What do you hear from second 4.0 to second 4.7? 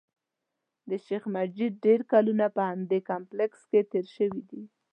شوي دي.